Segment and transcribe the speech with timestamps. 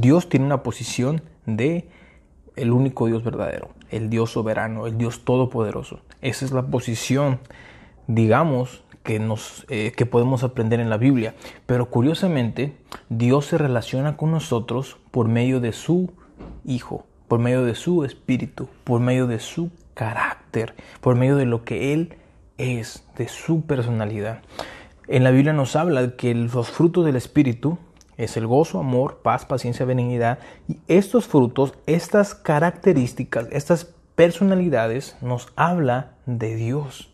[0.00, 1.88] Dios tiene una posición de
[2.56, 6.00] el único Dios verdadero, el Dios soberano, el Dios todopoderoso.
[6.22, 7.40] Esa es la posición,
[8.06, 11.34] digamos, que, nos, eh, que podemos aprender en la Biblia.
[11.66, 12.76] Pero curiosamente,
[13.08, 16.12] Dios se relaciona con nosotros por medio de su
[16.64, 21.64] Hijo, por medio de su Espíritu, por medio de su carácter, por medio de lo
[21.64, 22.16] que Él
[22.58, 24.42] es, de su personalidad.
[25.08, 27.78] En la Biblia nos habla que los frutos del Espíritu
[28.20, 30.38] es el gozo, amor, paz, paciencia, benignidad.
[30.68, 37.10] Y estos frutos, estas características, estas personalidades nos habla de Dios.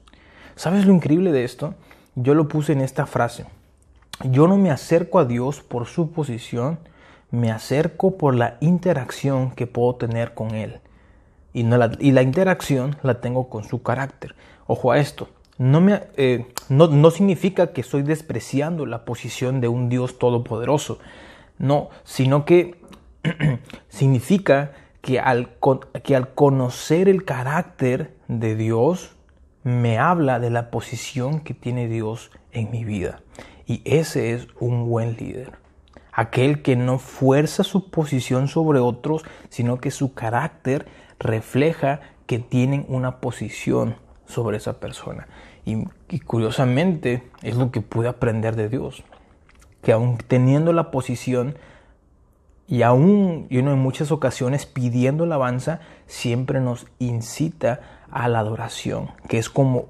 [0.56, 1.74] ¿Sabes lo increíble de esto?
[2.16, 3.46] Yo lo puse en esta frase.
[4.24, 6.80] Yo no me acerco a Dios por su posición,
[7.30, 10.80] me acerco por la interacción que puedo tener con Él.
[11.52, 14.34] Y, la, y la interacción la tengo con su carácter.
[14.66, 19.68] Ojo a esto, no, me, eh, no, no, significa que estoy despreciando la posición de
[19.68, 20.98] un Dios todopoderoso,
[21.58, 22.80] no, sino que
[23.88, 25.50] significa que al,
[26.02, 29.16] que al conocer el carácter de Dios,
[29.62, 33.22] me habla de la posición que tiene Dios en mi vida.
[33.66, 35.52] Y ese es un buen líder.
[36.12, 40.86] Aquel que no fuerza su posición sobre otros, sino que su carácter
[41.18, 43.96] refleja que tienen una posición
[44.26, 45.26] sobre esa persona.
[45.64, 45.84] Y,
[46.20, 49.02] curiosamente es lo que pude aprender de Dios.
[49.82, 51.56] Que aún teniendo la posición
[52.68, 59.38] y aún y en muchas ocasiones pidiendo alabanza, siempre nos incita a la adoración, que
[59.38, 59.86] es como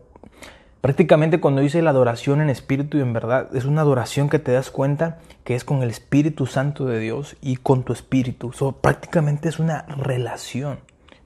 [0.81, 4.53] prácticamente cuando dice la adoración en espíritu y en verdad, es una adoración que te
[4.53, 8.53] das cuenta que es con el Espíritu Santo de Dios y con tu espíritu.
[8.81, 10.79] prácticamente es una relación,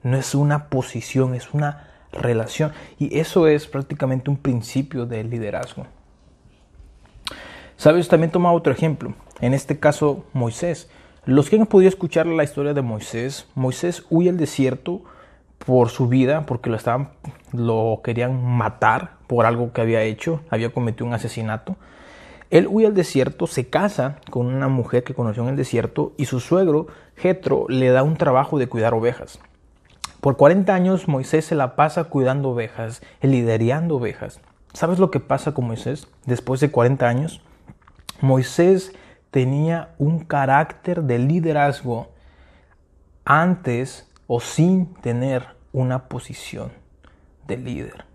[0.03, 2.71] no es una posición, es una relación.
[2.99, 5.85] Y eso es prácticamente un principio del liderazgo.
[7.77, 10.89] Sabes, también toma otro ejemplo, en este caso Moisés.
[11.25, 15.01] Los que han podido escuchar la historia de Moisés, Moisés huye al desierto
[15.65, 17.09] por su vida, porque lo estaban,
[17.53, 21.75] lo querían matar por algo que había hecho, había cometido un asesinato.
[22.49, 26.25] Él huye al desierto, se casa con una mujer que conoció en el desierto y
[26.25, 29.39] su suegro, Jetro, le da un trabajo de cuidar ovejas.
[30.21, 34.39] Por 40 años Moisés se la pasa cuidando ovejas, liderando ovejas.
[34.71, 37.41] ¿Sabes lo que pasa con Moisés después de 40 años?
[38.21, 38.93] Moisés
[39.31, 42.09] tenía un carácter de liderazgo
[43.25, 46.71] antes o sin tener una posición
[47.47, 48.05] de líder.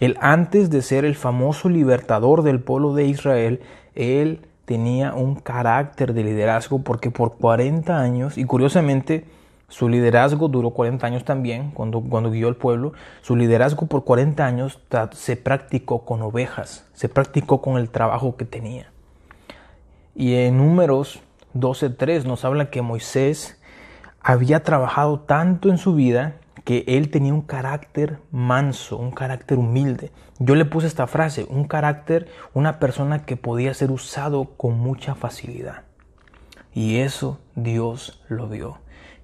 [0.00, 3.60] Él antes de ser el famoso libertador del pueblo de Israel,
[3.94, 9.26] él tenía un carácter de liderazgo porque por 40 años, y curiosamente
[9.68, 12.94] su liderazgo duró 40 años también, cuando, cuando guió al pueblo.
[13.20, 14.80] Su liderazgo por 40 años
[15.12, 18.90] se practicó con ovejas, se practicó con el trabajo que tenía.
[20.14, 21.20] Y en números
[21.54, 23.60] 12.3 nos habla que Moisés
[24.20, 30.12] había trabajado tanto en su vida que él tenía un carácter manso, un carácter humilde.
[30.38, 35.14] Yo le puse esta frase, un carácter, una persona que podía ser usado con mucha
[35.14, 35.84] facilidad.
[36.74, 38.78] Y eso Dios lo vio.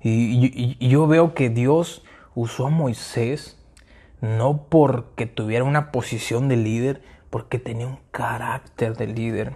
[0.04, 2.04] Y, yo veo que Dios
[2.34, 3.58] usó a Moisés
[4.20, 9.54] no porque tuviera una posición de líder, porque tenía un carácter de líder.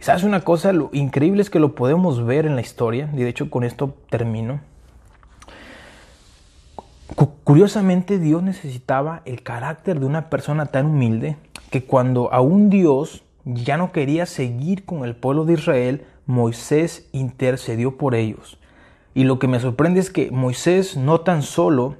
[0.00, 3.18] Y sabes una cosa, lo increíble es que lo podemos ver en la historia, y
[3.18, 4.60] de hecho con esto termino.
[7.44, 11.36] Curiosamente Dios necesitaba el carácter de una persona tan humilde
[11.70, 17.98] que cuando aún Dios ya no quería seguir con el pueblo de Israel, Moisés intercedió
[17.98, 18.58] por ellos.
[19.14, 21.96] Y lo que me sorprende es que Moisés no tan solo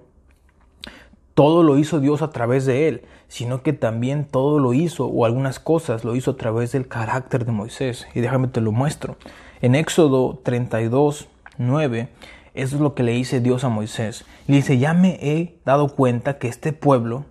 [1.35, 5.25] todo lo hizo Dios a través de él, sino que también todo lo hizo, o
[5.25, 8.07] algunas cosas lo hizo a través del carácter de Moisés.
[8.15, 9.17] Y déjame te lo muestro.
[9.63, 11.29] En Éxodo 32,
[11.59, 12.09] 9,
[12.55, 14.25] eso es lo que le dice Dios a Moisés.
[14.47, 17.25] Le dice, ya me he dado cuenta que este pueblo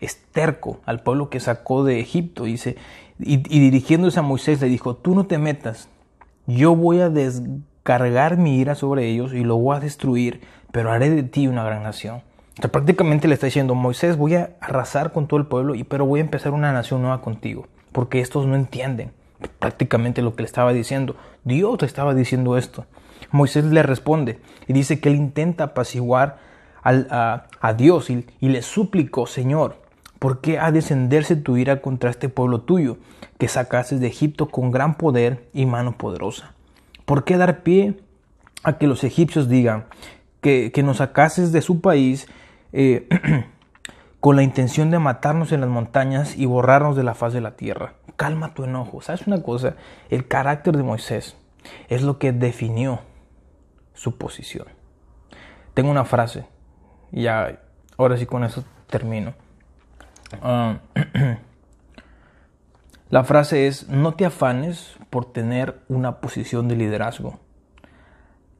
[0.00, 2.44] es terco, al pueblo que sacó de Egipto.
[2.44, 2.76] Dice,
[3.18, 5.88] y, dirigiéndose a Moisés le dijo, tú no te metas,
[6.46, 7.42] yo voy a des
[7.82, 10.40] cargar mi ira sobre ellos y lo voy a destruir,
[10.70, 12.22] pero haré de ti una gran nación.
[12.62, 16.20] O prácticamente le está diciendo, Moisés, voy a arrasar con todo el pueblo, pero voy
[16.20, 19.10] a empezar una nación nueva contigo, porque estos no entienden
[19.58, 21.16] prácticamente lo que le estaba diciendo.
[21.44, 22.86] Dios le estaba diciendo esto.
[23.30, 26.38] Moisés le responde y dice que él intenta apaciguar
[26.84, 29.76] a, Dios y, y le suplicó, Señor,
[30.18, 32.98] ¿por qué ha descenderse tu ira contra este pueblo tuyo,
[33.38, 36.54] que sacases de Egipto con gran poder y mano poderosa?
[37.04, 38.00] ¿Por qué dar pie
[38.62, 39.86] a que los egipcios digan
[40.40, 42.28] que, nos sacases de su país
[42.72, 43.08] eh,
[44.20, 47.56] con la intención de matarnos en las montañas y borrarnos de la faz de la
[47.56, 47.94] tierra?
[48.16, 49.00] Calma tu enojo.
[49.00, 49.76] ¿Sabes una cosa?
[50.10, 51.36] El carácter de Moisés
[51.88, 53.00] Es lo que definió
[53.94, 54.66] su posición.
[55.74, 56.44] Tengo una frase,
[57.12, 57.60] y ya,
[57.96, 59.34] ahora sí con eso termino.
[60.42, 60.78] Ah,
[63.12, 67.40] la frase es, no te afanes por tener una posición de liderazgo.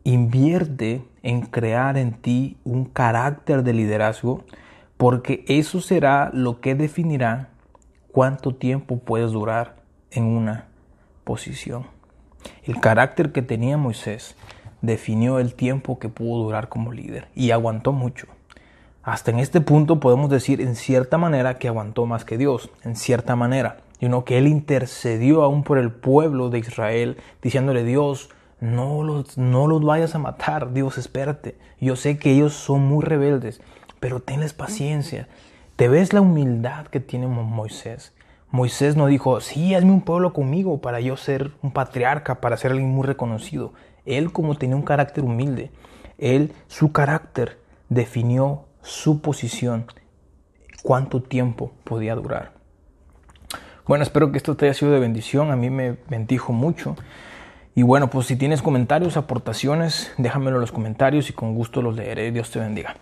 [0.05, 4.45] Invierte en crear en ti un carácter de liderazgo
[4.99, 7.49] porque eso será lo que definirá
[8.11, 9.77] cuánto tiempo puedes durar
[10.11, 10.67] en una
[11.25, 11.87] posición.
[12.63, 14.37] El carácter que tenía Moisés
[14.83, 18.27] definió el tiempo que pudo durar como líder y aguantó mucho.
[19.03, 22.97] Hasta en este punto podemos decir en cierta manera que aguantó más que Dios, en
[22.97, 28.31] cierta manera, y uno que él intercedió aún por el pueblo de Israel, diciéndole Dios,
[28.59, 31.57] no los, no los vayas a matar, Dios, espérate.
[31.81, 33.61] Yo sé que ellos son muy rebeldes,
[34.01, 35.29] pero tenles paciencia.
[35.77, 38.13] ¿Te ves la humildad que tiene Moisés?
[38.51, 42.73] Moisés no dijo, sí, hazme un pueblo conmigo para yo ser un patriarca, para ser
[42.73, 43.73] alguien muy reconocido.
[44.05, 45.71] Él como tenía un carácter humilde,
[46.19, 49.87] él, su carácter definió su posición,
[50.83, 52.62] cuánto tiempo podía durar.
[53.87, 56.97] Bueno, espero que esto te haya sido de bendición, a mí me bendijo mucho.
[57.75, 61.97] Y bueno, pues si tienes comentarios, aportaciones, déjamelo en los comentarios y con gusto los
[61.97, 62.31] leeré.
[62.31, 62.97] Dios te bendiga.